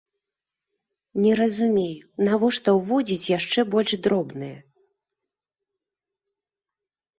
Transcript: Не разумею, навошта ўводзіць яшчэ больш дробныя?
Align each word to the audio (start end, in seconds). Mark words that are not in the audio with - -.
Не 1.25 1.33
разумею, 1.41 2.07
навошта 2.29 2.69
ўводзіць 2.79 3.31
яшчэ 3.37 3.59
больш 3.75 3.91
дробныя? 4.09 4.59